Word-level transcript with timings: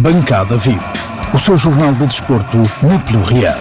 Bancada 0.00 0.58
VIP, 0.58 0.84
o 1.32 1.38
seu 1.38 1.56
jornal 1.56 1.92
de 1.92 2.06
desporto 2.06 2.58
na 2.82 2.98
Pelo 2.98 3.22
Real. 3.22 3.58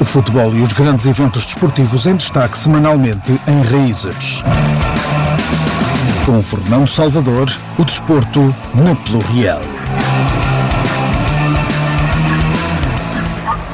O 0.00 0.04
futebol 0.04 0.54
e 0.54 0.62
os 0.62 0.72
grandes 0.72 1.04
eventos 1.04 1.44
desportivos 1.44 2.06
em 2.06 2.16
destaque 2.16 2.56
semanalmente 2.56 3.38
em 3.46 3.62
Raízes. 3.62 4.42
Com 6.24 6.42
Fernando 6.42 6.88
Salvador, 6.88 7.52
o 7.78 7.84
desporto 7.84 8.54
na 8.74 8.94
Pelo 8.94 9.20
Real. 9.34 9.60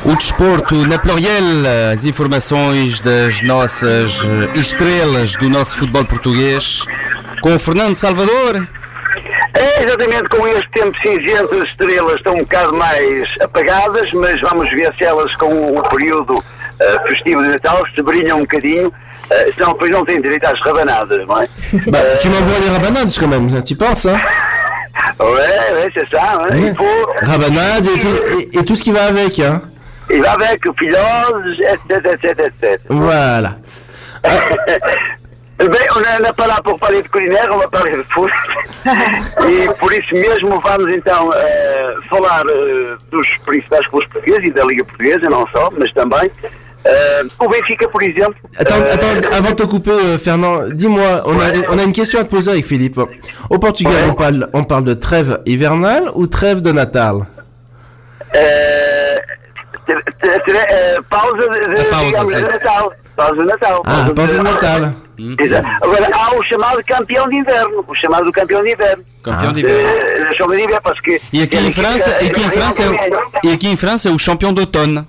O 0.04 0.16
desporto 0.16 0.74
na 0.88 0.98
Pluriel, 0.98 1.44
as 1.92 2.04
informações 2.04 2.98
das 2.98 3.42
nossas 3.42 4.22
estrelas 4.56 5.36
do 5.36 5.48
nosso 5.48 5.76
futebol 5.76 6.04
português, 6.04 6.84
com 7.40 7.56
Fernando 7.58 7.94
Salvador. 7.94 8.79
É 9.54 9.82
exatamente 9.82 10.28
com 10.28 10.46
este 10.46 10.70
tempo 10.70 10.96
cinzento, 11.04 11.54
as 11.54 11.68
estrelas 11.68 12.16
estão 12.16 12.34
um 12.34 12.40
bocado 12.40 12.74
mais 12.74 13.28
apagadas, 13.40 14.12
mas 14.12 14.40
vamos 14.40 14.70
ver 14.70 14.92
se 14.96 15.04
elas 15.04 15.34
com 15.36 15.76
o 15.76 15.82
período 15.82 16.34
uh, 16.34 17.08
festivo 17.08 17.42
de 17.42 17.48
Natal 17.48 17.82
se 17.94 18.02
brilham 18.02 18.38
um 18.38 18.42
bocadinho, 18.42 18.88
uh, 18.88 19.54
senão 19.54 19.72
depois 19.72 19.90
não 19.90 20.04
têm 20.04 20.20
direito 20.20 20.46
às 20.46 20.60
rabanadas, 20.60 21.26
não 21.26 21.40
é? 21.40 21.48
Bah, 21.88 21.98
tu 22.20 22.28
m'envoies 22.28 22.60
les 22.60 22.70
rabanades 22.70 23.18
quand 23.18 23.28
même, 23.28 23.62
tu 23.62 23.76
penses, 23.76 24.06
hein 24.06 24.20
Ouais, 25.18 25.26
ouais, 25.28 25.90
c'est 25.94 26.08
ça, 26.08 26.38
hein? 26.40 26.48
il 26.52 26.74
faut... 26.76 27.26
Rabanades 27.26 27.86
et 27.86 28.00
tout, 28.00 28.16
et, 28.38 28.58
et 28.58 28.64
tout 28.64 28.76
ce 28.76 28.82
qui 28.82 28.92
va 28.92 29.04
avec, 29.04 29.38
hein 29.38 29.62
Il 30.10 30.22
va 30.22 30.32
avec 30.32 30.64
o 30.66 30.74
filhose, 30.74 31.58
etc, 31.60 32.10
etc, 32.14 32.46
etc. 32.46 32.78
Voilà. 32.88 33.56
Bem, 35.60 35.90
on 35.94 36.00
não 36.22 36.28
é 36.28 36.32
para 36.32 36.46
lá 36.46 36.62
pour 36.62 36.78
parler 36.78 37.02
de 37.02 37.08
culinaire, 37.10 37.52
on 37.52 37.58
va 37.58 37.68
parler 37.68 37.98
de 37.98 38.04
foot. 38.14 38.32
e 39.46 39.68
por 39.78 39.92
isso 39.92 40.14
mesmo 40.14 40.58
vamos 40.64 40.90
então 40.92 41.30
eh, 41.34 41.94
falar 42.08 42.42
eh, 42.48 42.96
dos 43.10 43.26
principais 43.44 43.86
clubes 43.88 44.08
portugueses 44.08 44.44
e 44.48 44.52
da 44.52 44.64
Liga 44.64 44.84
Portuguesa, 44.84 45.28
não 45.28 45.46
só, 45.54 45.68
mas 45.78 45.92
também. 45.92 46.30
Eh, 46.82 47.22
o 47.38 47.46
Benfica, 47.48 47.86
por 47.90 48.02
exemplo. 48.02 48.34
Attends, 48.58 48.86
eh, 48.86 48.92
attends, 48.94 49.36
avant 49.36 49.50
de 49.50 49.56
te 49.56 49.66
couper, 49.68 49.92
euh, 49.92 50.18
Fernand, 50.18 50.70
dis-moi, 50.74 51.22
on, 51.26 51.38
a, 51.38 51.74
on 51.74 51.78
a 51.78 51.82
une 51.82 51.92
question 51.92 52.20
à 52.20 52.24
te 52.24 52.30
poser 52.30 52.52
avec 52.52 52.64
Philippe. 52.64 52.98
Au 53.50 53.58
Portugal, 53.58 53.92
Ouais. 53.92 54.08
on, 54.10 54.14
parle, 54.14 54.48
on 54.54 54.64
parle 54.64 54.84
de 54.84 54.94
trêve 54.94 55.40
hivernale 55.44 56.10
ou 56.14 56.26
trêve 56.26 56.62
de 56.62 56.72
Natal? 56.72 57.26
Eh, 58.34 59.18
te- 59.86 60.52
eh, 60.70 60.98
pausa 61.10 61.36
de, 61.36 61.68
de, 61.68 61.80
A 61.80 61.84
pausa, 61.90 62.06
digamos, 62.06 62.32
sim. 62.32 62.36
de 62.40 62.46
Natal. 62.48 62.92
Pausa 63.16 63.34
de 63.36 63.44
Natal. 63.44 63.82
Ah, 63.84 64.08
pausa 64.16 64.36
de 64.38 64.42
Natal. 64.42 64.92
Exato. 65.38 65.68
Agora, 65.82 66.08
há 66.12 66.34
o 66.34 66.44
chamado 66.44 66.82
campeão 66.86 67.28
de 67.28 67.38
inverno. 67.38 67.84
O 67.86 67.94
chamado 67.96 68.30
campeão 68.32 68.62
de 68.64 68.72
inverno. 68.72 69.04
Campeão 69.22 69.50
Ah. 69.50 69.52
d'hiver. 69.52 69.80
Eh, 69.80 70.26
a 70.28 70.36
chamada 70.36 70.56
de 70.56 70.62
inverno, 70.64 70.82
parce 70.82 71.02
que... 71.02 71.20
E 71.32 71.42
aqui 71.42 71.56
em 71.58 71.72
França, 71.72 72.22
e 72.22 72.26
aqui 72.28 72.40
em 72.40 72.50
França, 72.50 72.82
é 72.82 72.88
o, 72.88 72.94
e 73.44 73.52
aqui 73.52 73.68
em 73.68 73.76
França 73.76 74.08
é 74.08 74.12
o 74.12 74.16
campeão 74.16 74.52
de 74.54 74.60
outono. 74.60 75.06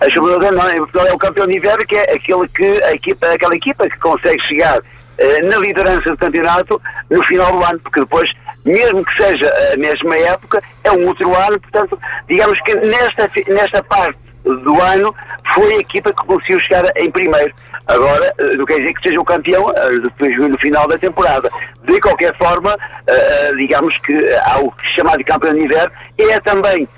A 0.00 0.10
chamada 0.10 0.50
não, 0.52 0.70
em 0.70 0.76
Portugal 0.78 1.06
é 1.06 1.12
o 1.12 1.18
campeão 1.18 1.46
de 1.46 1.56
inverno, 1.56 1.84
que 1.86 1.96
é 1.96 2.02
aquele 2.12 2.48
que, 2.48 2.84
a 2.84 2.92
equipa, 2.92 3.26
aquela 3.28 3.54
equipa 3.54 3.88
que 3.88 3.98
consegue 3.98 4.40
chegar 4.46 4.78
eh, 5.18 5.42
na 5.42 5.56
liderança 5.58 6.10
do 6.10 6.16
campeonato 6.18 6.80
no 7.10 7.26
final 7.26 7.50
do 7.52 7.64
ano, 7.64 7.80
porque 7.80 8.00
depois, 8.00 8.30
mesmo 8.64 9.04
que 9.04 9.22
seja 9.22 9.50
a 9.72 9.76
mesma 9.78 10.16
época, 10.16 10.62
é 10.84 10.92
um 10.92 11.06
outro 11.06 11.34
ano, 11.34 11.58
portanto, 11.60 11.98
digamos 12.28 12.58
que 12.62 12.74
nesta, 12.74 13.30
nesta 13.48 13.82
parte 13.84 14.18
do 14.46 14.80
ano 14.80 15.14
foi 15.54 15.74
a 15.74 15.78
equipa 15.78 16.10
que 16.12 16.26
conseguiu 16.26 16.60
chegar 16.60 16.84
em 16.96 17.10
primeiro. 17.10 17.52
Agora, 17.86 18.32
eh, 18.38 18.56
não 18.56 18.64
quer 18.64 18.78
dizer 18.78 18.94
que 18.94 19.08
seja 19.08 19.20
o 19.20 19.24
campeão 19.24 19.70
eh, 19.76 19.98
depois 20.02 20.36
no 20.38 20.58
final 20.58 20.86
da 20.88 20.96
temporada. 20.98 21.48
De 21.84 22.00
qualquer 22.00 22.36
forma, 22.36 22.76
eh, 23.06 23.52
digamos 23.58 23.96
que 23.98 24.14
há 24.44 24.58
o 24.60 24.72
chamado 24.96 25.22
campeão 25.24 25.54
de 25.54 25.64
inverno, 25.64 25.92
e 26.18 26.22
é 26.30 26.40
também 26.40 26.88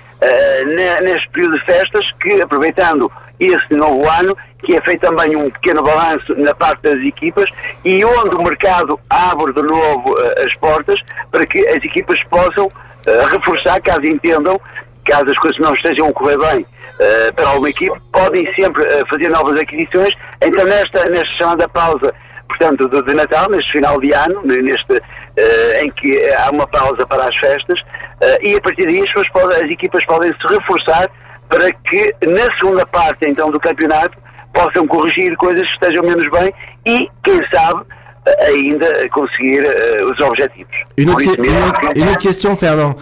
ne- 0.65 0.99
neste 1.01 1.29
período 1.29 1.57
de 1.57 1.65
festas 1.65 2.05
que, 2.21 2.41
aproveitando 2.41 3.09
esse 3.39 3.73
novo 3.73 4.05
ano, 4.09 4.35
que 4.65 4.75
é 4.75 4.81
feito 4.81 4.99
também 4.99 5.33
um 5.35 5.49
pequeno 5.49 5.81
balanço 5.81 6.35
na 6.35 6.53
parte 6.53 6.81
das 6.81 7.01
equipas 7.05 7.45
e 7.85 8.03
onde 8.03 8.35
o 8.35 8.43
mercado 8.43 8.99
abre 9.09 9.53
de 9.53 9.61
novo 9.61 10.13
as 10.45 10.53
portas 10.57 10.99
para 11.31 11.45
que 11.45 11.59
as 11.69 11.77
equipas 11.77 12.21
possam 12.29 12.67
reforçar, 13.31 13.79
caso 13.81 14.05
entendam, 14.05 14.59
caso 15.09 15.25
as 15.27 15.37
coisas 15.39 15.59
não 15.59 15.73
estejam 15.73 16.07
a 16.07 16.13
correr 16.13 16.37
bem 16.37 16.65
eh, 16.99 17.31
para 17.33 17.49
alguma 17.49 17.69
equipe, 17.69 17.97
podem 18.11 18.45
sempre 18.53 18.83
eh, 18.85 19.01
fazer 19.09 19.29
novas 19.29 19.57
aquisições. 19.59 20.11
Então, 20.41 20.65
nesta, 20.65 21.09
nesta 21.09 21.33
chamada 21.37 21.67
pausa, 21.69 22.13
portanto, 22.47 22.87
de, 22.89 23.01
de 23.03 23.13
Natal, 23.13 23.49
neste 23.49 23.71
final 23.71 23.99
de 23.99 24.11
ano, 24.13 24.41
neste, 24.45 25.01
eh, 25.37 25.83
em 25.83 25.91
que 25.91 26.11
há 26.33 26.49
uma 26.51 26.67
pausa 26.67 27.05
para 27.07 27.23
as 27.25 27.35
festas, 27.37 27.79
e 28.41 28.55
a 28.55 28.61
partir 28.61 28.85
daí 28.85 29.01
as, 29.15 29.29
podem- 29.29 29.63
as 29.63 29.71
equipas 29.71 30.05
podem 30.05 30.29
se 30.33 30.53
reforçar 30.53 31.09
para 31.49 31.71
que 31.71 32.13
na 32.27 32.45
segunda 32.59 32.85
parte 32.85 33.25
então 33.25 33.49
do 33.49 33.59
campeonato 33.59 34.17
possam 34.53 34.85
corrigir 34.87 35.35
coisas 35.37 35.65
que 35.65 35.73
estejam 35.85 36.03
menos 36.03 36.27
bem 36.29 36.53
e, 36.85 37.09
quem 37.23 37.39
sabe, 37.53 37.81
ainda 38.47 39.09
conseguir 39.09 39.63
os 40.03 40.19
objetivos. 40.19 40.75
Une 40.97 41.05
Por 41.05 41.11
autre, 41.13 41.25
isso 41.25 41.39
une 41.41 41.49
mesmo 41.49 41.65
autre- 41.65 41.87
que- 41.93 41.99
une 42.01 42.09
autre 42.09 42.21
question, 42.27 42.55
Fernand. 42.57 42.95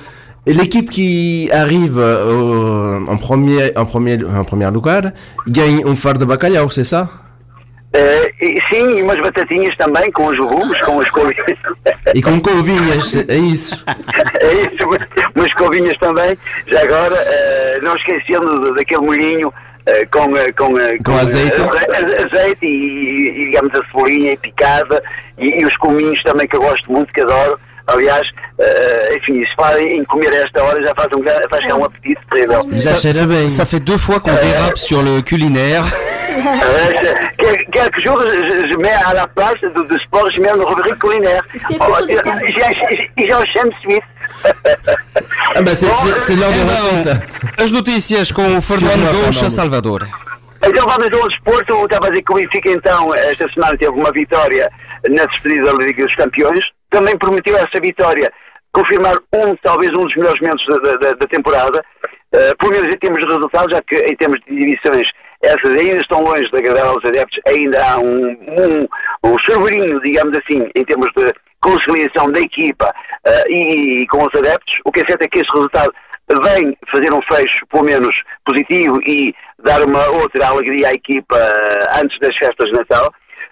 L'équipe 0.47 0.89
qui 0.89 1.49
arrive 1.51 1.99
euh, 1.99 2.99
en, 3.07 3.17
premier, 3.17 3.71
en, 3.75 3.85
premier, 3.85 4.17
en 4.23 4.43
première 4.43 4.71
lugar 4.71 5.01
gagne 5.47 5.83
un 5.85 5.95
phare 5.95 6.17
de 6.17 6.25
bacalhau, 6.25 6.69
c'est 6.69 6.83
ça 6.85 7.09
Eh, 7.93 8.27
sim, 8.71 8.97
e 8.97 9.01
umas 9.01 9.15
batatinhas 9.21 9.75
também, 9.77 10.11
com 10.11 10.27
os 10.27 10.37
legumes, 10.37 10.79
com 10.81 10.99
as 10.99 11.09
couvinhas. 11.09 11.57
E 12.13 12.21
com 12.21 12.39
couvinhas, 12.41 13.15
é 13.27 13.37
isso. 13.37 13.83
é 14.41 14.53
isso, 14.65 14.87
umas- 15.35 15.53
couvinhas 15.53 15.93
também. 15.99 16.37
Já 16.67 16.81
agora, 16.83 17.15
eh, 17.15 17.79
não 17.81 17.95
esquecendo 17.95 18.73
daquele 18.75 19.01
molhinho 19.05 19.51
eh, 19.87 20.05
com, 20.11 20.25
com, 20.57 20.77
eh, 20.77 20.97
Com 21.03 21.13
azeite. 21.17 21.55
azeite 22.25 22.65
e, 22.65 23.29
e, 23.29 23.45
digamos, 23.47 23.71
a 23.73 23.85
cebolinha 23.87 24.37
picada 24.37 25.01
e, 25.39 25.61
e 25.61 25.65
os 25.65 25.75
cominhos 25.77 26.21
também, 26.23 26.45
que 26.47 26.57
eu 26.57 26.61
gosto 26.61 26.91
muito, 26.91 27.11
que 27.13 27.21
adoro. 27.21 27.57
Aliás, 27.87 28.27
eh, 28.59 29.17
enfim, 29.17 29.43
se 29.45 29.81
em 29.83 30.03
comer 30.05 30.31
a 30.33 30.37
esta 30.37 30.63
hora 30.63 30.83
já 30.83 30.93
faz 30.95 31.07
um, 31.15 31.23
faz 31.49 31.73
um 31.73 31.85
apetite 31.85 32.21
terrível. 32.31 32.67
Já 32.73 32.95
cheira 32.95 33.25
bem. 33.27 33.49
Ça 33.49 33.65
fait 33.65 33.79
deux 33.79 33.97
fois 33.97 34.19
qu'on 34.19 34.33
dérape 34.33 34.77
sur 34.77 35.01
le 35.03 35.21
culinaire. 35.21 35.83
Quel- 37.37 37.65
Quelques 37.71 38.05
jours, 38.05 38.21
je, 38.21 38.71
je 38.71 38.77
mets 38.77 38.93
à 39.05 39.13
la 39.13 39.27
place 39.27 39.59
de, 39.61 39.83
de 39.83 39.97
sport, 39.99 40.29
je 40.35 40.41
mets 40.41 40.49
une 40.49 40.61
rubrique 40.63 40.97
culinaire. 40.99 41.41
Oh, 41.79 41.95
J'enchaîne 43.17 43.71
suite. 43.81 44.03
Ah 45.55 45.61
bah 45.61 45.71
c'est 45.75 46.35
l'heure 46.35 46.51
de 46.51 47.03
recette. 47.05 47.21
as 47.59 47.71
notícias 47.71 48.31
com 48.31 48.57
o 48.57 48.61
Fernando 48.61 49.11
Goucha. 49.25 49.49
Salvador. 49.49 50.07
Então 50.65 50.85
vamos 50.85 51.07
ao 51.19 51.27
desporto. 51.27 51.73
Eu 51.73 51.85
Estava 51.85 52.07
a 52.07 52.09
dizer 52.09 52.23
que 52.23 52.31
o 52.33 52.35
Benfica, 52.35 52.69
então, 52.71 53.13
esta 53.15 53.47
semana 53.53 53.77
teve 53.77 53.91
uma 53.91 54.11
vitória 54.11 54.69
na 55.09 55.25
despedida 55.25 55.71
da 55.71 55.83
Liga 55.85 56.03
dos 56.05 56.15
Campeões. 56.15 56.59
Também 56.89 57.17
prometeu 57.17 57.55
essa 57.57 57.79
vitória 57.81 58.31
confirmar 58.81 59.15
um, 59.33 59.55
talvez 59.63 59.89
um 59.97 60.05
dos 60.05 60.15
melhores 60.15 60.39
momentos 60.41 60.65
da, 60.67 60.95
da- 60.97 61.13
da 61.13 61.27
temporada. 61.27 61.83
Eh, 62.33 62.53
pelo 62.59 62.71
menos 62.71 62.87
em 62.93 62.97
termos 62.99 63.19
de 63.25 63.33
resultados, 63.33 63.73
já 63.75 63.81
que 63.81 63.95
em 63.95 64.15
termos 64.17 64.39
de 64.47 64.53
divisões, 64.55 65.07
essas 65.41 65.71
ainda 65.75 65.97
estão 66.01 66.21
longe 66.23 66.49
de 66.51 66.57
agradar 66.57 66.87
aos 66.87 67.03
adeptos. 67.05 67.39
Ainda 67.47 67.79
há 67.83 67.97
um, 67.99 68.27
um, 68.31 68.87
um 69.23 69.35
cerverinho, 69.47 69.99
digamos 70.01 70.37
assim, 70.37 70.69
em 70.75 70.83
termos 70.85 71.07
de 71.15 71.33
conciliação 71.61 72.29
da 72.31 72.39
equipa 72.39 72.93
eh, 73.25 73.43
e, 73.49 74.07
com 74.07 74.19
os 74.23 74.35
adeptos. 74.35 74.73
O 74.85 74.91
que 74.91 74.99
é 75.01 75.05
certo 75.07 75.23
é 75.23 75.27
que 75.27 75.39
este 75.39 75.53
resultado 75.55 75.91
vem 76.43 76.77
fazer 76.91 77.13
um 77.13 77.21
fecho, 77.21 77.65
pelo 77.71 77.85
menos, 77.85 78.13
positivo 78.45 78.99
e 79.07 79.33
dar 79.63 79.81
uma 79.85 80.05
outra 80.21 80.47
alegria 80.47 80.89
à 80.89 80.91
equipa 80.91 81.37
eh, 81.37 81.99
antes 82.01 82.19
das 82.19 82.35
festas 82.37 82.69
de 82.69 82.77
Natal. 82.77 83.09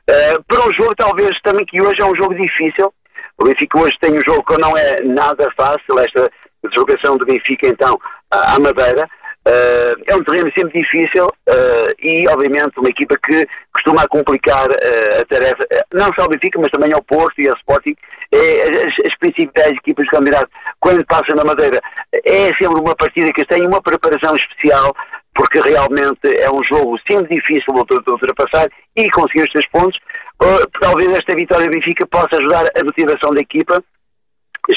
Eh, 0.08 0.34
para 0.48 0.60
um 0.68 0.74
jogo, 0.78 0.94
talvez, 0.98 1.32
também 1.44 1.66
que 1.66 1.82
hoje 1.82 2.02
é 2.02 2.06
um 2.06 2.16
jogo 2.16 2.36
difícil. 2.36 2.94
O 3.38 3.46
Benfica 3.46 3.80
hoje 3.80 3.98
tem 4.00 4.12
um 4.12 4.22
jogo 4.26 4.44
que 4.44 4.58
não 4.60 4.78
é 4.78 5.02
nada 5.04 5.48
fácil, 5.58 6.00
esta 6.00 6.30
deslocação 6.64 7.18
do 7.18 7.26
Benfica, 7.26 7.68
então, 7.68 8.00
à 8.32 8.60
Madeira. 8.60 9.08
Eh, 9.48 9.94
é 10.08 10.16
um 10.16 10.24
terreno 10.24 10.52
sempre 10.58 10.82
difícil 10.82 11.28
eh, 11.48 11.88
e, 12.00 12.28
obviamente, 12.28 12.80
uma 12.80 12.90
equipa 12.90 13.16
que 13.24 13.46
costuma 13.72 14.08
complicar 14.08 14.68
eh, 14.72 15.22
a 15.22 15.26
tarefa, 15.26 15.64
não 15.94 16.10
só 16.16 16.24
ao 16.24 16.30
Benfica, 16.30 16.60
mas 16.60 16.72
também 16.72 16.92
ao 16.92 17.04
Porto 17.04 17.40
e 17.40 17.48
ao 17.48 17.56
Sporting. 17.58 17.96
É, 18.32 18.64
as, 18.64 18.94
as 19.06 19.18
principais 19.20 19.72
equipas 19.72 20.06
do 20.06 20.12
campeonato, 20.12 20.50
quando 20.80 21.06
passam 21.06 21.36
na 21.36 21.44
Madeira, 21.44 21.80
é 22.12 22.48
sempre 22.60 22.82
uma 22.82 22.96
partida 22.96 23.32
que 23.34 23.46
tem 23.46 23.68
uma 23.68 23.82
preparação 23.82 24.34
especial, 24.36 24.96
porque 25.36 25.60
realmente 25.60 26.26
é 26.40 26.50
um 26.50 26.64
jogo 26.64 26.98
sempre 27.08 27.36
difícil 27.36 27.72
de 27.72 28.12
ultrapassar 28.12 28.68
e 28.96 29.10
conseguir 29.12 29.44
os 29.44 29.52
três 29.52 29.70
pontos. 29.70 30.00
Uh, 30.42 30.68
talvez 30.80 31.12
esta 31.14 31.34
vitória 31.36 31.66
do 31.66 31.72
Benfica 31.72 32.06
possa 32.08 32.36
ajudar 32.38 32.66
a 32.78 32.84
motivação 32.84 33.32
da 33.32 33.42
equipa, 33.42 33.84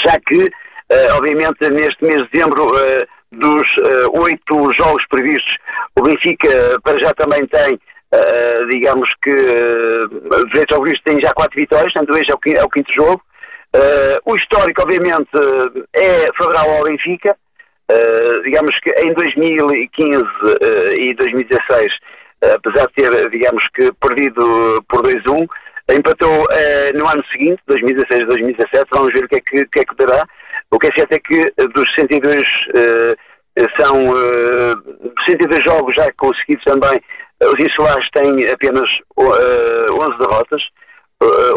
já 0.05 0.19
que, 0.27 0.45
uh, 0.45 1.17
obviamente, 1.17 1.69
neste 1.71 2.05
mês 2.05 2.23
de 2.23 2.31
dezembro, 2.31 2.69
uh, 2.69 3.07
dos 3.33 3.63
uh, 3.63 4.23
oito 4.23 4.69
jogos 4.81 5.05
previstos, 5.09 5.57
o 5.99 6.03
Benfica 6.03 6.49
para 6.83 7.01
já 7.01 7.13
também 7.15 7.45
tem, 7.47 7.75
uh, 7.75 8.69
digamos 8.71 9.09
que, 9.23 9.31
uh, 9.31 10.47
direito 10.47 10.75
ao 10.75 10.83
visto, 10.83 11.03
tem 11.05 11.21
já 11.21 11.33
quatro 11.35 11.61
vitórias, 11.61 11.93
portanto, 11.93 12.15
hoje 12.15 12.31
é 12.31 12.35
o 12.35 12.39
quinto, 12.39 12.61
é 12.61 12.65
o 12.65 12.71
quinto 12.71 12.93
jogo. 12.95 13.23
o 14.25 14.37
histórico, 14.37 14.83
obviamente, 14.83 15.29
é 15.93 16.31
favorável 16.39 16.73
ao 16.79 16.85
Benfica. 16.85 17.37
digamos 18.45 18.79
que 18.81 18.91
em 19.03 19.13
2015 19.13 20.25
e 20.99 21.15
2016, 21.15 21.89
apesar 22.43 22.87
de 22.89 22.95
ter, 22.95 23.31
digamos 23.31 23.65
que, 23.75 23.93
perdido 23.95 24.85
por 24.89 25.03
2-1, 25.03 25.47
empatou 25.91 26.47
no 26.95 27.09
ano 27.09 27.25
seguinte, 27.33 27.61
2016 27.67 28.27
2017. 28.29 28.85
Vamos 28.93 29.13
ver 29.13 29.25
o 29.25 29.29
que 29.29 29.37
é 29.37 29.41
que, 29.41 29.67
que, 29.67 29.81
é 29.81 29.85
que 29.85 29.97
dará. 29.97 30.23
O 30.71 30.79
que 30.79 30.87
é 30.87 30.91
certo 30.97 31.13
é 31.13 31.19
que 31.19 31.45
dos 31.73 31.95
62 31.95 32.45
são 33.79 34.11
uh, 34.11 35.13
62 35.27 35.63
jogos 35.67 35.95
já 35.97 36.11
conseguidos 36.17 36.65
também. 36.65 37.01
Os 37.43 37.65
insulares 37.65 38.09
têm 38.13 38.49
apenas 38.51 38.89
uh, 39.17 39.93
11 40.01 40.19
derrotas. 40.19 40.63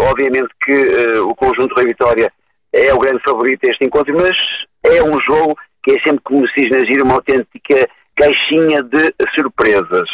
Obviamente 0.09 0.49
que 0.65 1.19
o 1.19 1.35
conjunto 1.35 1.75
da 1.75 1.83
Vitória 1.83 2.31
é 2.73 2.91
o 2.93 2.97
grande 2.97 3.21
favorito 3.23 3.61
deste 3.61 3.85
encontro, 3.85 4.11
mas 4.17 4.35
é 4.83 5.03
um 5.03 5.19
jogo 5.21 5.55
que 5.83 5.91
é 5.91 6.01
sempre, 6.01 6.21
como 6.23 6.47
se 6.49 6.61
diz 6.61 6.71
na 6.71 6.85
gira, 6.85 7.03
uma 7.03 7.15
autêntica 7.15 7.87
caixinha 8.15 8.81
de 8.81 9.13
surpresas. 9.35 10.09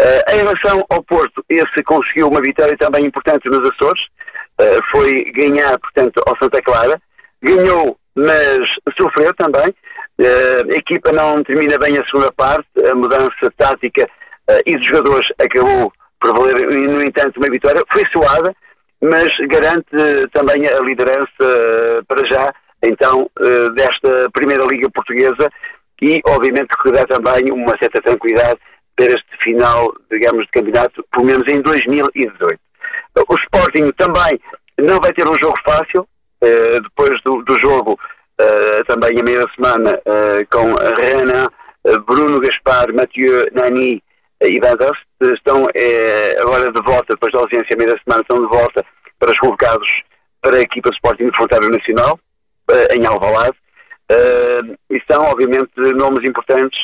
Uh, 0.00 0.32
em 0.32 0.38
relação 0.38 0.84
ao 0.90 1.02
Porto, 1.04 1.44
esse 1.48 1.82
conseguiu 1.84 2.28
uma 2.28 2.40
vitória 2.40 2.76
também 2.76 3.04
importante 3.04 3.48
nos 3.48 3.60
Açores, 3.70 4.02
uh, 4.60 4.80
foi 4.90 5.24
ganhar, 5.32 5.78
portanto, 5.78 6.20
ao 6.26 6.36
Santa 6.36 6.60
Clara, 6.62 7.00
ganhou, 7.42 7.96
mas 8.14 8.60
sofreu 9.00 9.32
também, 9.34 9.74
Uh, 10.16 10.72
a 10.72 10.76
equipa 10.76 11.10
não 11.10 11.42
termina 11.42 11.76
bem 11.76 11.98
a 11.98 12.04
segunda 12.04 12.30
parte, 12.30 12.68
a 12.88 12.94
mudança 12.94 13.50
tática 13.56 14.08
e 14.64 14.76
dos 14.76 14.86
jogadores 14.86 15.28
acabou 15.40 15.92
por 16.20 16.38
valer, 16.38 16.70
no 16.88 17.02
entanto, 17.02 17.36
uma 17.38 17.50
vitória. 17.50 17.82
Foi 17.90 18.04
suada, 18.12 18.54
mas 19.02 19.26
garante 19.48 19.88
também 20.32 20.68
a 20.68 20.78
liderança 20.82 22.04
para 22.06 22.28
já, 22.30 22.52
então, 22.80 23.28
desta 23.74 24.30
Primeira 24.32 24.64
Liga 24.66 24.88
Portuguesa. 24.90 25.50
E, 26.00 26.20
obviamente, 26.26 26.76
que 26.80 26.92
dá 26.92 27.04
também 27.06 27.50
uma 27.50 27.76
certa 27.78 28.00
tranquilidade 28.02 28.60
para 28.96 29.06
este 29.06 29.36
final, 29.42 29.92
digamos, 30.10 30.44
de 30.46 30.50
campeonato, 30.52 31.04
pelo 31.10 31.26
menos 31.26 31.44
em 31.52 31.60
2018. 31.60 32.60
O 33.28 33.34
Sporting 33.36 33.90
também 33.96 34.40
não 34.78 35.00
vai 35.00 35.12
ter 35.12 35.26
um 35.26 35.36
jogo 35.40 35.58
fácil, 35.64 36.06
depois 36.82 37.20
do, 37.22 37.42
do 37.42 37.58
jogo 37.58 37.98
uh, 38.40 38.84
também 38.86 39.18
a 39.18 39.22
meia 39.22 39.46
semana 39.54 39.92
uh, 39.92 40.46
com 40.50 40.74
Renan, 41.00 41.46
uh, 41.84 42.00
Bruno 42.00 42.40
Gaspar, 42.40 42.92
Mathieu 42.92 43.46
Nani 43.52 44.02
e 44.42 44.60
Van 44.60 44.76
estão 45.32 45.66
agora 46.42 46.70
de 46.70 46.82
volta, 46.82 47.14
depois 47.14 47.32
da 47.32 47.40
ausência 47.40 47.74
a 47.74 47.76
meia 47.76 47.98
semana, 48.04 48.22
estão 48.22 48.40
de 48.40 48.46
volta 48.46 48.84
para 49.18 49.30
os 49.30 49.38
convocados 49.38 49.88
para 50.42 50.56
a 50.56 50.60
equipa 50.60 50.90
de 50.90 50.96
Sporting 50.96 51.30
de 51.30 51.70
Nacional, 51.70 52.18
em 52.92 53.06
Alvalade, 53.06 53.56
e 54.90 55.00
são, 55.10 55.24
obviamente, 55.24 55.70
nomes 55.96 56.28
importantes 56.28 56.78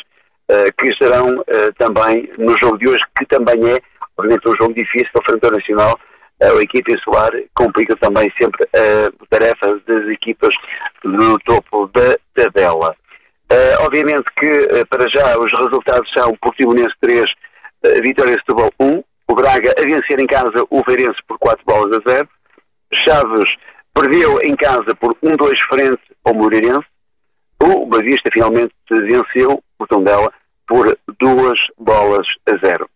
que 0.77 0.91
estarão 0.91 1.43
também 1.77 2.29
no 2.37 2.57
jogo 2.59 2.77
de 2.77 2.89
hoje, 2.89 3.03
que 3.17 3.25
também 3.25 3.55
é, 3.69 3.79
obviamente, 4.17 4.47
um 4.49 4.55
jogo 4.55 4.73
difícil 4.73 5.09
para 5.13 5.21
o 5.21 5.25
Fronteira 5.25 5.57
Nacional, 5.57 5.99
a 6.41 6.61
equipa 6.61 6.91
insular 6.91 7.29
complica 7.53 7.95
também 7.97 8.31
sempre 8.41 8.67
a 8.75 9.25
tarefa 9.29 9.79
das 9.87 10.07
equipas 10.09 10.53
do 11.03 11.37
topo 11.39 11.87
da 11.93 12.17
tabela. 12.33 12.95
Obviamente 13.85 14.25
que 14.39 14.85
para 14.85 15.09
já 15.09 15.37
os 15.37 15.51
resultados 15.51 16.09
são 16.15 16.35
Portimonense 16.37 16.95
3, 17.01 17.23
uh, 17.23 18.01
Vitória 18.01 18.33
Setúbal 18.35 18.69
1, 18.79 19.03
o 19.27 19.35
Braga 19.35 19.73
a 19.77 19.81
vencer 19.81 20.19
em 20.19 20.25
casa 20.25 20.65
o 20.69 20.83
Feirense 20.83 21.19
por 21.27 21.37
4 21.37 21.65
bolas 21.65 21.97
a 21.97 22.09
0, 22.09 22.29
Chaves 23.05 23.49
perdeu 23.93 24.41
em 24.41 24.55
casa 24.55 24.95
por 24.95 25.13
1-2 25.15 25.51
frente 25.69 26.01
ao 26.23 26.33
Moreirense, 26.33 26.85
o 27.61 27.85
Bavista 27.85 28.29
finalmente 28.31 28.73
venceu 28.89 29.61
o 29.77 29.87
Tondela 29.87 30.31
por 30.71 30.97
2 31.19 31.59
bolas 31.77 32.25
a 32.47 32.65
0. 32.65 32.89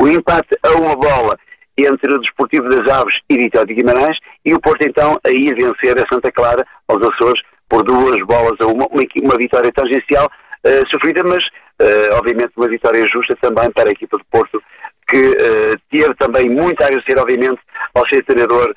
O 0.00 0.06
empate 0.06 0.56
a 0.62 0.70
uma 0.78 0.94
bola 0.94 1.36
entre 1.76 2.14
o 2.14 2.20
Desportivo 2.20 2.68
das 2.68 2.88
Aves 2.88 3.16
e 3.28 3.36
Vitória 3.36 3.66
de 3.66 3.74
Guimarães 3.74 4.16
e 4.44 4.54
o 4.54 4.60
Porto 4.60 4.86
então 4.86 5.18
a 5.26 5.30
ir 5.30 5.56
vencer 5.56 5.98
a 5.98 6.06
Santa 6.12 6.30
Clara 6.30 6.64
aos 6.86 7.02
Açores 7.02 7.42
por 7.68 7.82
duas 7.82 8.24
bolas 8.24 8.54
a 8.60 8.66
uma, 8.66 8.86
uma, 8.86 9.36
vitória 9.36 9.72
tangencial 9.72 10.26
uh, 10.26 10.88
sofrida, 10.92 11.24
mas 11.24 11.44
uh, 11.82 12.14
obviamente 12.14 12.52
uma 12.56 12.68
vitória 12.68 13.04
justa 13.08 13.34
também 13.40 13.68
para 13.72 13.88
a 13.88 13.92
equipa 13.92 14.16
do 14.16 14.24
Porto 14.26 14.62
que 15.08 15.18
uh, 15.18 15.76
teve 15.90 16.14
também 16.14 16.48
muito 16.48 16.80
a 16.80 16.86
agradecer 16.86 17.18
obviamente 17.18 17.60
ao 17.92 18.06
seu 18.08 18.24
treinador 18.24 18.72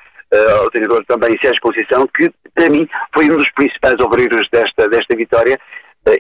ao 0.60 0.70
treinador 0.72 1.06
também 1.06 1.38
Sérgio 1.42 1.62
Conceição 1.62 2.06
que 2.14 2.30
para 2.54 2.70
mim 2.70 2.86
foi 3.14 3.32
um 3.32 3.38
dos 3.38 3.50
principais 3.52 3.96
obreiros 4.02 4.46
desta, 4.52 4.90
desta 4.90 5.16
vitória 5.16 5.58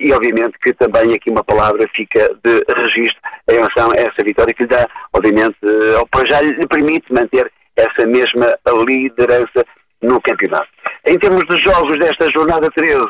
e 0.02 0.12
obviamente 0.14 0.58
que 0.60 0.74
também 0.74 1.14
aqui 1.14 1.30
uma 1.30 1.44
palavra 1.44 1.86
fica 1.96 2.30
de 2.44 2.64
registro 2.68 3.22
em 3.50 3.56
relação 3.56 3.92
a 3.92 4.02
essa 4.02 4.24
vitória 4.24 4.54
que 4.54 4.64
lhe 4.64 4.70
dá, 4.70 4.88
obviamente, 5.14 5.58
eh, 5.64 6.02
para 6.12 6.30
já 6.30 6.42
lhe 6.42 6.68
permite 6.68 7.12
manter 7.14 7.52
essa 7.76 8.06
mesma 8.06 8.58
liderança 8.88 9.66
no 10.02 10.22
campeonato. 10.22 10.68
Em 11.06 11.18
termos 11.18 11.44
de 11.50 11.64
jogos 11.64 11.98
desta 11.98 12.28
jornada 12.36 12.70
13, 12.76 13.06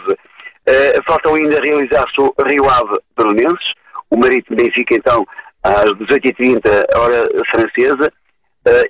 eh, 0.68 1.00
faltam 1.08 1.36
ainda 1.36 1.60
realizar-se 1.62 2.20
o 2.20 2.34
Rio 2.46 2.70
Ave 2.70 3.00
Belenenses, 3.18 3.74
o 4.10 4.18
Marítimo 4.18 4.58
Benfica 4.58 4.96
então 4.96 5.26
às 5.64 5.86
18h30 5.86 6.62
hora 6.96 7.28
francesa 7.52 8.12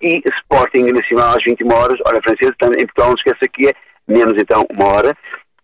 e 0.01 0.21
Sporting 0.39 0.91
Nacional 0.91 1.35
às 1.37 1.43
21 1.43 1.71
horas 1.71 1.99
hora 2.05 2.19
francesa, 2.23 2.53
portanto 2.59 2.81
em 2.81 2.85
Portugal 2.85 3.09
não 3.09 3.15
esqueça 3.15 3.47
que 3.51 3.67
é 3.69 3.73
menos 4.07 4.33
então 4.37 4.65
uma 4.71 4.85
hora 4.85 5.17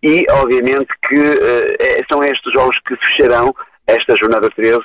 e 0.04 0.26
obviamente 0.32 0.88
que 1.08 1.18
uh, 1.18 2.06
são 2.12 2.22
estes 2.22 2.54
jogos 2.54 2.78
que 2.86 2.96
fecharão 3.08 3.56
esta 3.88 4.16
jornada 4.22 4.50
13. 4.50 4.78
Uh, 4.78 4.84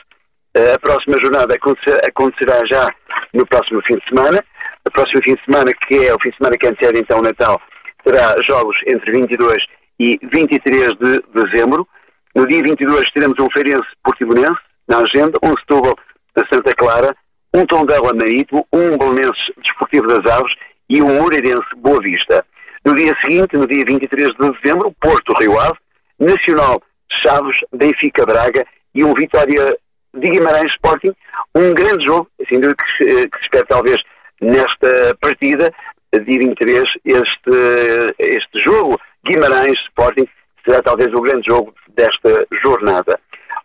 eh, 0.55 0.75
a 0.75 0.79
próxima 0.79 1.17
jornada 1.21 1.55
acontecerá, 1.55 1.99
acontecerá 2.07 2.61
já 2.71 2.89
no 3.35 3.45
próximo 3.47 3.83
fim 3.83 3.97
de 3.97 4.09
semana. 4.09 4.43
O 4.87 4.91
próximo 4.93 5.21
fim 5.25 5.35
de 5.35 5.45
semana, 5.45 5.73
que 5.87 6.07
é 6.07 6.15
o 6.15 6.19
fim 6.23 6.31
de 6.31 6.37
semana 6.37 6.57
que 6.57 6.69
antecede 6.69 7.01
então 7.01 7.19
o 7.19 7.23
Natal, 7.23 7.61
terá 8.05 8.35
jogos 8.49 8.77
entre 8.87 9.11
22 9.11 9.57
e 9.99 10.19
23 10.33 10.93
de 11.01 11.23
dezembro. 11.35 11.87
No 12.35 12.47
dia 12.47 12.63
22 12.63 13.03
teremos 13.13 13.39
um 13.41 13.51
Feirense 13.53 13.89
Portimonense 14.05 14.61
na 14.87 14.99
agenda, 14.99 15.37
um 15.43 15.53
Setúbal 15.59 15.95
da 16.35 16.47
Santa 16.51 16.73
Clara, 16.75 17.15
um 17.53 17.67
Tondela 17.67 18.15
Marítimo, 18.15 18.67
um 18.73 18.97
Belenenses 18.97 19.53
Desportivo 19.63 20.07
das 20.07 20.33
Aves 20.33 20.53
e 20.89 21.03
um 21.03 21.21
Moreirense 21.21 21.69
Boa 21.77 22.01
Vista. 22.01 22.45
No 22.85 22.95
dia 22.95 23.15
seguinte, 23.25 23.57
no 23.57 23.67
dia 23.67 23.85
23 23.85 24.29
de 24.29 24.51
dezembro, 24.53 24.95
Porto 25.01 25.33
Rio 25.41 25.59
Ave, 25.61 25.79
Nacional 26.19 26.81
Chaves, 27.23 27.57
Benfica 27.73 28.25
Braga 28.25 28.65
e 28.95 29.05
um 29.05 29.13
Vitória 29.15 29.77
de 30.15 30.31
Guimarães 30.31 30.73
Sporting. 30.73 31.13
Um 31.55 31.75
grande 31.75 32.05
jogo, 32.07 32.29
assim, 32.41 32.61
que, 32.61 32.69
se, 32.97 33.29
que 33.29 33.39
se 33.39 33.45
espera 33.45 33.67
talvez 33.67 33.97
nesta 34.41 35.17
partida, 35.21 35.73
dia 36.13 36.39
23, 36.39 36.85
este, 37.05 38.15
este 38.19 38.65
jogo, 38.65 38.99
Guimarães 39.25 39.79
Sporting, 39.87 40.27
será 40.65 40.83
talvez 40.83 41.13
o 41.13 41.21
grande 41.21 41.47
jogo 41.49 41.75
desta 41.89 42.47
jornada. 42.63 43.19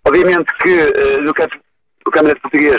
Obviamente 0.05 0.51
que 0.63 0.70
uh, 0.70 1.22
no, 1.22 1.27
no 1.27 2.12
Campeonato 2.12 2.41
Português 2.41 2.77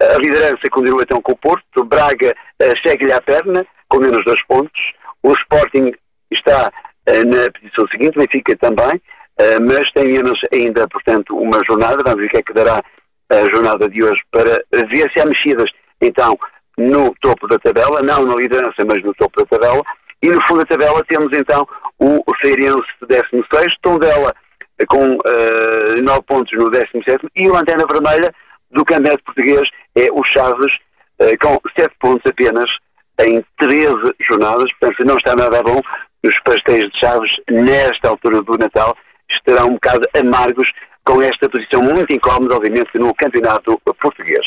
a 0.00 0.18
liderança 0.18 0.68
continua 0.70 1.02
então 1.02 1.22
com 1.22 1.32
o 1.32 1.36
Porto, 1.36 1.84
Braga 1.84 2.34
uh, 2.62 2.72
segue-lhe 2.86 3.12
à 3.12 3.20
perna, 3.20 3.66
com 3.88 3.98
menos 3.98 4.22
dois 4.24 4.42
pontos, 4.46 4.80
o 5.26 5.32
Sporting 5.32 5.92
está 6.30 6.70
uh, 7.08 7.24
na 7.24 7.50
posição 7.50 7.86
seguinte, 7.88 8.16
o 8.16 8.20
Benfica 8.20 8.56
também, 8.56 8.94
uh, 8.94 9.60
mas 9.66 9.90
tem 9.92 10.16
ainda, 10.52 10.86
portanto, 10.88 11.36
uma 11.36 11.58
jornada. 11.68 12.02
Vamos 12.04 12.20
ver 12.20 12.26
o 12.26 12.30
que 12.30 12.38
é 12.38 12.42
que 12.42 12.52
dará 12.52 12.80
a 13.30 13.40
jornada 13.52 13.88
de 13.88 14.04
hoje 14.04 14.20
para 14.30 14.62
ver 14.86 15.10
se 15.12 15.20
há 15.20 15.26
mexidas, 15.26 15.68
então, 16.00 16.38
no 16.78 17.12
topo 17.20 17.48
da 17.48 17.58
tabela, 17.58 18.00
não 18.02 18.24
na 18.24 18.34
liderança, 18.36 18.84
mas 18.86 19.02
no 19.02 19.12
topo 19.14 19.40
da 19.40 19.46
tabela. 19.46 19.82
E 20.22 20.28
no 20.28 20.40
fundo 20.46 20.60
da 20.60 20.66
tabela 20.66 21.04
temos 21.08 21.36
então 21.36 21.66
o 21.98 22.22
Feirense 22.40 22.86
16, 23.08 23.74
Tondela 23.82 24.32
com 24.88 25.14
uh, 25.14 26.02
9 26.02 26.22
pontos 26.22 26.52
no 26.58 26.70
17 26.70 27.26
e 27.34 27.48
o 27.48 27.52
Lanterna 27.52 27.84
Vermelha 27.90 28.32
do 28.70 28.84
Campeonato 28.84 29.24
Português 29.24 29.62
é 29.94 30.08
o 30.12 30.22
Chaves 30.24 30.72
uh, 31.20 31.38
com 31.40 31.58
7 31.78 31.94
pontos 31.98 32.30
apenas 32.30 32.68
em 33.20 33.44
13 33.58 33.94
jornadas, 34.28 34.70
portanto 34.78 35.06
não 35.06 35.16
está 35.16 35.34
nada 35.34 35.62
bom. 35.62 35.80
Os 36.24 36.38
pastéis 36.40 36.84
de 36.90 36.98
Chaves, 36.98 37.30
nesta 37.50 38.08
altura 38.08 38.42
do 38.42 38.58
Natal, 38.58 38.96
estarão 39.30 39.68
um 39.68 39.74
bocado 39.74 40.08
amargos 40.18 40.68
com 41.04 41.22
esta 41.22 41.48
posição 41.48 41.82
muito 41.82 42.12
incómoda, 42.12 42.56
obviamente, 42.56 42.90
no 42.94 43.14
campeonato 43.14 43.80
português. 44.00 44.44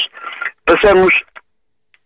Passamos 0.65 1.13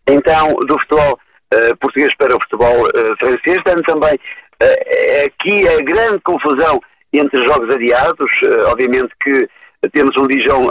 então 0.08 0.54
do 0.68 0.80
futebol 0.80 1.20
uh, 1.54 1.78
português 1.78 2.16
para 2.18 2.36
o 2.36 2.40
futebol 2.42 2.88
uh, 2.88 3.18
francês, 3.18 3.58
dando 3.66 3.82
também 3.84 4.14
uh, 4.14 5.26
aqui 5.26 5.68
a 5.68 5.78
grande 5.82 6.20
confusão 6.22 6.80
entre 7.12 7.46
jogos 7.48 7.74
adiados. 7.74 8.32
obviamente 8.72 9.12
que 9.22 9.48
temos 9.92 10.16
um 10.18 10.28
Dijon, 10.28 10.68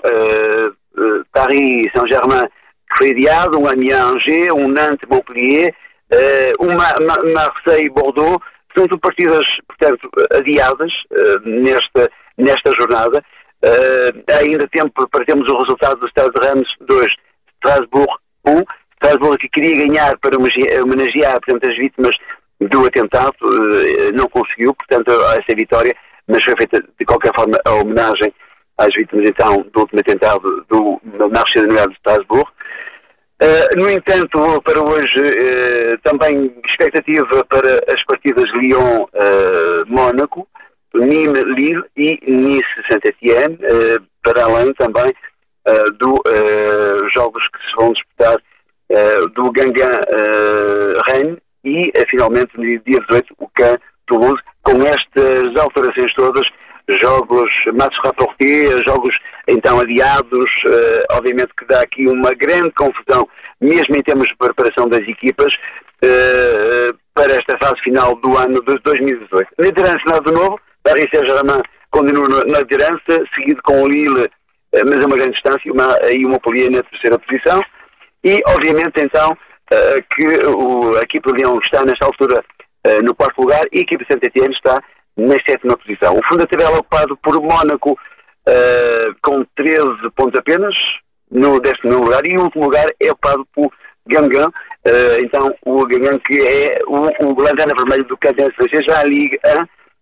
Paris 1.32 1.86
e 1.86 1.90
Saint-Germain 1.94 2.48
foi 2.96 3.10
adiado, 3.10 3.58
um 3.58 3.68
Amiens-Angers, 3.68 4.52
um 4.54 4.68
Nantes-Montpellier, 4.68 5.74
uh, 6.12 6.64
um 6.64 7.32
Marseille-Bordeaux 7.32 8.40
portanto, 8.74 8.98
partidas 8.98 9.44
portanto, 9.66 10.10
adiadas 10.34 10.92
uh, 11.10 11.40
nesta, 11.44 12.10
nesta 12.38 12.70
jornada. 12.78 13.22
Uh, 13.64 14.32
há 14.32 14.38
ainda 14.38 14.66
tempo 14.68 15.08
para 15.08 15.24
termos 15.24 15.48
o 15.48 15.58
resultado 15.58 16.00
do 16.00 16.06
Estado 16.06 16.32
de 16.32 16.46
Ramos 16.46 16.68
2, 16.80 17.06
Strasbourg 17.56 18.12
1. 18.46 18.62
Strasbourg 18.94 19.38
que 19.38 19.48
queria 19.48 19.86
ganhar 19.86 20.18
para 20.18 20.36
homenagear 20.36 21.40
portanto, 21.40 21.70
as 21.70 21.76
vítimas 21.76 22.16
do 22.60 22.86
atentado, 22.86 23.34
uh, 23.42 24.12
não 24.14 24.28
conseguiu, 24.28 24.74
portanto, 24.74 25.10
essa 25.10 25.56
vitória, 25.56 25.94
mas 26.26 26.42
foi 26.44 26.54
feita 26.56 26.80
de 26.80 27.04
qualquer 27.04 27.32
forma 27.34 27.58
a 27.64 27.70
homenagem 27.72 28.32
às 28.78 28.94
vítimas 28.94 29.28
então 29.28 29.64
do 29.72 29.80
último 29.80 30.00
atentado 30.00 30.64
do 30.68 31.00
Marché 31.04 31.60
de 31.60 31.66
Noël 31.66 31.88
de 31.88 31.94
Strasbourg. 31.96 32.50
Uh, 33.42 33.76
no 33.76 33.90
entanto, 33.90 34.62
para 34.62 34.80
hoje, 34.80 35.18
uh, 35.18 35.98
também 36.04 36.54
expectativa 36.64 37.44
para 37.46 37.80
as 37.92 38.04
partidas 38.04 38.48
Lyon-Mónaco, 38.54 40.46
uh, 40.94 40.98
Nîmes-Lille 40.98 41.82
e 41.96 42.20
Nice-Saint-Étienne, 42.24 43.58
para 44.22 44.44
além 44.44 44.72
também 44.74 45.12
dos 45.98 46.20
jogos 47.14 47.42
que 47.48 47.58
se 47.66 47.74
vão 47.76 47.92
disputar 47.92 48.36
do 49.34 49.50
Gangan-Rennes 49.50 51.38
e, 51.64 51.90
finalmente, 52.10 52.50
no 52.56 52.62
dia 52.62 53.00
18, 53.08 53.34
o 53.38 53.48
Can-Toulouse, 53.54 54.42
com 54.62 54.82
estas 54.82 55.56
alterações 55.56 56.14
todas 56.14 56.46
jogos 57.00 57.50
match 57.72 57.96
rapportés, 58.04 58.82
jogos 58.86 59.16
então 59.48 59.80
adiados, 59.80 60.50
uh, 60.68 61.16
obviamente 61.16 61.52
que 61.58 61.64
dá 61.66 61.80
aqui 61.80 62.06
uma 62.06 62.30
grande 62.34 62.70
confusão, 62.72 63.28
mesmo 63.60 63.96
em 63.96 64.02
termos 64.02 64.28
de 64.28 64.36
preparação 64.36 64.88
das 64.88 65.00
equipas, 65.00 65.52
uh, 66.04 66.96
para 67.14 67.32
esta 67.34 67.58
fase 67.58 67.80
final 67.82 68.14
do 68.16 68.36
ano 68.36 68.62
de 68.64 68.78
2018. 68.82 69.48
Liderança 69.58 70.02
nada 70.06 70.22
de 70.22 70.32
novo, 70.32 70.58
Paris 70.82 71.06
Saint-Germain 71.12 71.62
continua 71.90 72.44
na 72.46 72.60
liderança, 72.60 73.24
seguido 73.34 73.60
com 73.62 73.82
o 73.82 73.88
Lille, 73.88 74.28
mas 74.86 75.02
a 75.02 75.06
uma 75.06 75.16
grande 75.16 75.32
distância, 75.32 75.70
uma, 75.70 75.98
e 76.10 76.24
o 76.24 76.30
Montpellier 76.30 76.70
na 76.70 76.82
terceira 76.84 77.18
posição, 77.18 77.60
e 78.24 78.40
obviamente 78.46 78.98
então 78.98 79.36
que 80.16 80.46
o, 80.46 80.96
a 80.96 81.02
equipa 81.02 81.32
de 81.32 81.42
Leão 81.42 81.58
está 81.62 81.84
nesta 81.84 82.06
altura 82.06 82.42
no 83.02 83.14
quarto 83.14 83.42
lugar 83.42 83.66
e 83.70 83.80
a 83.80 83.82
equipa 83.82 84.04
de 84.04 84.08
Saint-Etienne 84.08 84.54
está 84.54 84.82
na 85.16 85.34
sétima 85.46 85.76
posição. 85.76 86.14
O 86.16 86.24
fundo 86.24 86.38
da 86.38 86.46
tabela 86.46 86.76
é 86.76 86.78
ocupado 86.78 87.16
por 87.18 87.40
Mónaco 87.40 87.98
uh, 88.48 89.14
com 89.22 89.44
13 89.56 90.10
pontos 90.16 90.38
apenas, 90.38 90.74
no 91.30 91.60
décimo 91.60 92.04
lugar, 92.04 92.22
e 92.26 92.36
o 92.36 92.42
último 92.42 92.64
lugar 92.64 92.86
é 93.00 93.10
ocupado 93.10 93.46
por 93.54 93.72
Gangan, 94.06 94.48
uh, 94.48 95.24
então 95.24 95.54
o 95.64 95.86
Gangan 95.86 96.18
que 96.18 96.40
é 96.40 96.78
o, 96.86 97.26
o 97.26 97.42
lanterna 97.42 97.74
vermelho 97.76 98.04
do 98.04 98.16
campeonato 98.16 98.56
francês, 98.56 98.84
já 98.86 99.00
a 99.00 99.04
Liga 99.04 99.38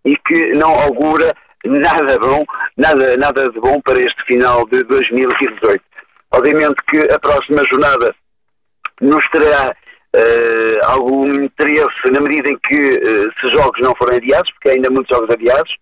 1 0.04 0.10
e 0.10 0.16
que 0.16 0.52
não 0.54 0.70
augura 0.80 1.32
nada 1.64 2.18
bom, 2.18 2.42
nada, 2.76 3.16
nada 3.16 3.50
de 3.50 3.60
bom 3.60 3.80
para 3.82 3.98
este 3.98 4.24
final 4.24 4.66
de 4.66 4.82
2018. 4.84 5.82
Obviamente 6.32 6.76
que 6.88 6.98
a 7.12 7.18
próxima 7.18 7.62
jornada 7.70 8.14
nos 9.00 9.24
terá 9.30 9.74
uh, 10.16 10.86
algum 10.86 11.26
interesse 11.42 12.10
na 12.10 12.20
medida 12.20 12.48
em 12.48 12.58
que 12.58 12.76
uh, 12.76 13.32
se 13.40 13.54
jogos 13.54 13.80
não 13.80 13.94
forem 13.96 14.16
adiados, 14.16 14.50
porque 14.52 14.70
há 14.70 14.72
ainda 14.72 14.90
muitos 14.90 15.14
jogos 15.14 15.30
adiados, 15.34 15.72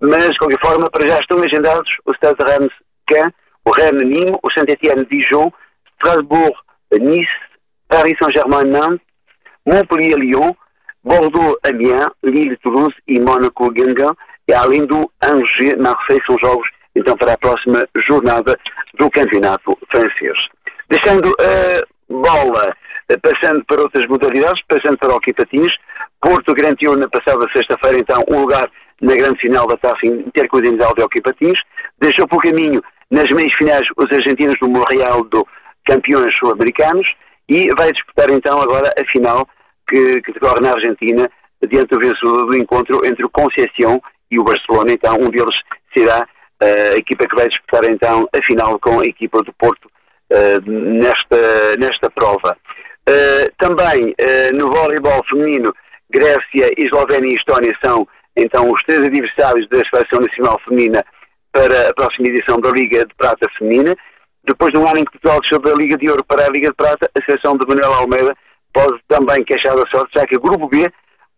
mas 0.00 0.30
de 0.30 0.38
qualquer 0.38 0.60
forma 0.64 0.90
para 0.90 1.06
já 1.06 1.18
estão 1.18 1.38
agendados 1.42 1.88
o 2.04 2.14
Stade 2.14 2.42
Reims 2.42 2.72
Caen, 3.08 3.32
o 3.64 3.70
Rennes 3.70 4.08
Nîmes, 4.08 4.36
o 4.42 4.52
Saint-Étienne 4.52 5.06
Dijon, 5.06 5.52
Strasbourg 5.96 6.54
Nice, 6.92 7.28
Paris 7.88 8.14
Saint-Germain 8.20 8.64
Nantes, 8.64 9.06
Montpellier 9.66 10.16
Lyon, 10.16 10.54
Bordeaux 11.04 11.56
Amiens, 11.64 12.08
Lille 12.22 12.56
Toulouse 12.58 12.94
e 13.06 13.20
Mónaco 13.20 13.70
Guingamp, 13.70 14.16
e 14.48 14.54
além 14.54 14.84
do 14.86 15.10
Angers 15.22 15.76
Marseille 15.78 16.22
são 16.26 16.36
jogos 16.42 16.68
então 16.94 17.16
para 17.16 17.34
a 17.34 17.38
próxima 17.38 17.86
jornada 18.08 18.58
do 18.98 19.10
campeonato 19.10 19.78
francês. 19.90 20.36
Deixando 20.88 21.28
a 21.38 22.12
bola 22.12 22.74
eh, 23.10 23.16
passando 23.16 23.64
para 23.64 23.82
outras 23.82 24.06
modalidades, 24.06 24.62
passando 24.68 24.98
para 24.98 25.12
o 25.12 25.16
Hockey 25.16 25.32
Patins. 25.32 25.72
Porto 26.20 26.54
garantiu 26.54 26.96
na 26.96 27.08
passada 27.08 27.46
sexta-feira, 27.52 27.98
então, 27.98 28.22
um 28.30 28.40
lugar 28.40 28.70
na 29.00 29.14
grande 29.14 29.40
final 29.40 29.66
da 29.66 29.76
taça 29.76 30.06
intercontinental 30.06 30.94
de 30.94 31.02
Hockey 31.02 31.20
Patins. 31.20 31.58
Deixou 32.00 32.26
por 32.28 32.42
caminho, 32.42 32.82
nas 33.10 33.28
meias 33.34 33.52
finais, 33.56 33.86
os 33.96 34.06
argentinos 34.12 34.54
do 34.60 34.68
Montreal 34.68 35.24
do 35.24 35.46
campeões 35.86 36.30
sul-americanos 36.38 37.06
e 37.48 37.68
vai 37.76 37.90
disputar, 37.92 38.30
então, 38.30 38.60
agora 38.60 38.92
a 38.96 39.04
final 39.10 39.48
que, 39.88 40.20
que 40.22 40.32
decorre 40.32 40.60
na 40.60 40.70
Argentina, 40.70 41.28
diante 41.68 41.88
do 41.88 41.98
vencedor 41.98 42.46
do 42.46 42.56
encontro 42.56 43.04
entre 43.04 43.24
o 43.24 43.30
Conceição 43.30 44.00
e 44.30 44.38
o 44.38 44.44
Barcelona. 44.44 44.92
Então, 44.92 45.16
um 45.16 45.30
deles 45.30 45.56
será 45.96 46.22
uh, 46.22 46.94
a 46.94 46.96
equipa 46.96 47.26
que 47.26 47.34
vai 47.34 47.48
disputar, 47.48 47.84
então, 47.90 48.28
a 48.32 48.46
final 48.46 48.78
com 48.78 49.00
a 49.00 49.04
equipa 49.04 49.42
do 49.42 49.52
Porto 49.54 49.86
uh, 49.86 50.70
nesta, 50.70 51.76
nesta 51.78 52.10
prova. 52.10 52.56
Uh, 53.08 53.50
também 53.58 54.14
no 54.54 54.70
voleibol 54.70 55.24
feminino, 55.28 55.74
Grécia, 56.08 56.70
Eslovénia 56.78 57.32
e 57.32 57.34
Estónia 57.34 57.72
são 57.84 58.06
então 58.42 58.70
os 58.70 58.82
três 58.84 59.04
adversários 59.04 59.68
da 59.68 59.78
Seleção 59.90 60.20
Nacional 60.20 60.60
Feminina 60.66 61.04
para 61.52 61.90
a 61.90 61.94
próxima 61.94 62.28
edição 62.28 62.60
da 62.60 62.70
Liga 62.70 63.04
de 63.04 63.14
Prata 63.14 63.48
Feminina. 63.58 63.94
Depois 64.44 64.72
de 64.72 64.78
um 64.78 64.88
ano 64.88 64.98
em 64.98 65.04
que 65.04 65.12
Portugal 65.12 65.40
deixou 65.40 65.60
da 65.60 65.74
Liga 65.74 65.96
de 65.96 66.08
Ouro 66.08 66.24
para 66.24 66.46
a 66.46 66.50
Liga 66.50 66.68
de 66.68 66.74
Prata, 66.74 67.10
a 67.14 67.24
seleção 67.24 67.56
de 67.56 67.66
Manuel 67.66 67.92
Almeida 67.94 68.34
pode 68.72 68.98
também 69.08 69.44
queixar 69.44 69.74
da 69.74 69.84
sorte, 69.90 70.18
já 70.18 70.26
que 70.26 70.36
o 70.36 70.40
Grupo 70.40 70.68
B, 70.68 70.90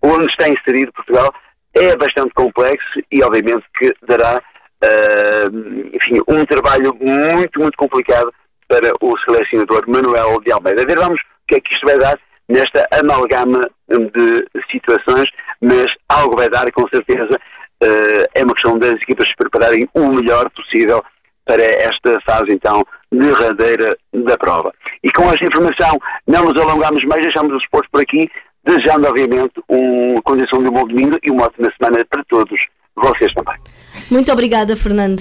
onde 0.02 0.26
está 0.26 0.48
inserido 0.48 0.92
Portugal, 0.92 1.30
é 1.74 1.96
bastante 1.96 2.32
complexo 2.34 3.00
e 3.10 3.22
obviamente 3.22 3.64
que 3.78 3.92
dará 4.06 4.38
uh, 4.38 5.56
enfim, 5.92 6.20
um 6.28 6.44
trabalho 6.44 6.94
muito, 7.00 7.60
muito 7.60 7.76
complicado 7.76 8.32
para 8.68 8.92
o 9.00 9.18
selecionador 9.20 9.82
Manuel 9.88 10.40
de 10.42 10.52
Almeida. 10.52 10.82
A 10.82 10.86
ver, 10.86 10.98
vamos 10.98 11.20
que 11.52 11.56
é 11.56 11.60
que 11.60 11.74
isto 11.74 11.86
vai 11.86 11.98
dar 11.98 12.18
nesta 12.52 12.86
amalgama 12.92 13.60
de 13.88 14.46
situações, 14.70 15.28
mas 15.60 15.86
algo 16.08 16.36
vai 16.36 16.48
dar, 16.48 16.70
com 16.72 16.86
certeza. 16.88 17.38
Uh, 17.82 18.24
é 18.34 18.44
uma 18.44 18.54
questão 18.54 18.78
das 18.78 18.94
equipas 18.94 19.26
se 19.28 19.34
prepararem 19.36 19.88
o 19.94 20.06
melhor 20.08 20.48
possível 20.50 21.02
para 21.44 21.62
esta 21.62 22.20
fase, 22.24 22.52
então, 22.52 22.84
derradeira 23.10 23.96
da 24.12 24.38
prova. 24.38 24.72
E 25.02 25.10
com 25.10 25.24
esta 25.24 25.44
informação, 25.44 25.98
não 26.26 26.44
nos 26.44 26.60
alongamos 26.60 27.04
mais, 27.06 27.22
deixamos 27.22 27.52
o 27.52 27.58
esporte 27.58 27.88
por 27.90 28.00
aqui, 28.00 28.30
desejando, 28.64 29.08
obviamente, 29.08 29.54
uma 29.68 30.22
condição 30.22 30.60
de 30.60 30.68
um 30.68 30.72
bom 30.72 30.86
domingo 30.86 31.18
e 31.22 31.30
uma 31.30 31.44
ótima 31.44 31.68
semana 31.80 32.04
para 32.08 32.22
todos 32.28 32.60
vocês 32.94 33.32
também. 33.34 33.56
Muito 34.10 34.30
obrigada, 34.30 34.76
Fernando. 34.76 35.20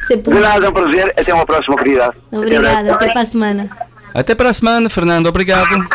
Sempre... 0.00 0.34
De 0.34 0.40
nada, 0.40 0.66
é 0.66 0.68
um 0.68 0.72
prazer. 0.72 1.12
Até 1.18 1.34
uma 1.34 1.44
próxima 1.44 1.74
oportunidade. 1.74 2.16
Obrigada, 2.30 2.92
até, 2.94 3.06
até 3.06 3.12
para 3.12 3.22
a 3.22 3.26
semana. 3.26 3.87
Até 4.14 4.34
para 4.34 4.50
a 4.50 4.52
semana, 4.52 4.88
Fernando. 4.88 5.26
Obrigado. 5.26 5.86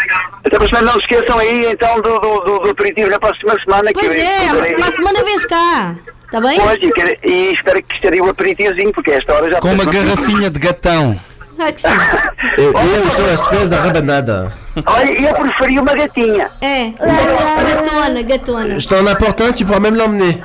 Até 0.46 0.58
para 0.58 0.65
a 0.65 0.70
semana. 0.70 0.91
Não 0.91 0.93
se 0.93 1.00
esqueçam 1.00 1.39
aí, 1.39 1.65
então, 1.72 2.01
do, 2.01 2.20
do, 2.20 2.39
do, 2.39 2.60
do 2.60 2.70
aperitivo 2.70 3.10
na 3.10 3.20
próxima 3.20 3.55
semana. 3.63 3.91
Pois 3.93 4.08
que 4.08 4.22
é, 4.22 4.74
para 4.75 4.88
a 4.88 4.91
semana 4.91 5.24
vens 5.24 5.46
cá. 5.46 5.96
Está 6.25 6.41
bem? 6.41 6.60
Pois, 6.60 6.77
e, 6.82 6.91
quero, 6.91 7.17
e 7.24 7.53
espero 7.53 7.84
que 7.84 7.96
esteja 7.96 8.24
o 8.24 8.29
aperitivozinho, 8.29 8.91
porque 8.91 9.12
esta 9.12 9.34
hora 9.34 9.51
já... 9.51 9.60
Com 9.60 9.72
uma 9.72 9.86
garrafinha 9.86 10.50
de 10.50 10.58
gatão. 10.58 11.20
Ah, 11.60 11.72
que 11.72 11.82
sim. 11.82 11.88
eu, 12.58 12.72
eu 12.72 13.08
estou 13.08 13.25
à 13.29 13.34
espera 13.34 13.67
da 13.67 13.79
rabanada. 13.79 14.53
Olha, 14.86 15.29
eu 15.29 15.36
preferia 15.36 15.82
uma 15.82 15.93
gatinha. 15.93 16.50
É, 16.60 16.89
gatona, 16.89 18.22
gatona. 18.24 18.77
Estou 18.77 19.03
na 19.03 19.15
portante, 19.15 19.63
tu 19.63 19.72
peux 19.72 19.79
même 19.79 19.96
l'emmener. 19.96 20.39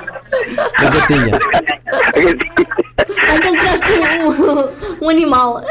A 0.77 0.85
gatinha. 0.85 1.39
Então 3.09 3.53
traz-te 3.53 3.91
um, 3.91 5.05
um 5.05 5.09
animal. 5.09 5.61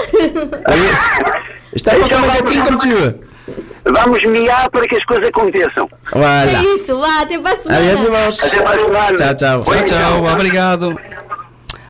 Está 1.75 1.92
aí 1.92 2.00
uma 2.00 2.26
gatinha 2.26 2.64
tu 2.66 3.28
Vamos 3.90 4.23
miar 4.25 4.71
para 4.71 4.87
que 4.87 4.97
as 4.97 5.04
coisas 5.04 5.28
aconteçam. 5.28 5.88
Olha. 6.12 6.59
É 6.59 6.75
isso, 6.75 6.99
vá, 6.99 7.23
até 7.23 7.38
para 7.38 7.52
a 7.52 7.57
semana. 7.57 7.92
Até 7.92 8.07
para 8.07 8.28
a 8.28 8.78
semana. 8.78 9.16
Tchau, 9.16 9.35
tchau. 9.35 9.62
Tchau, 9.62 9.85
tchau. 9.85 10.25
Obrigado. 10.35 10.99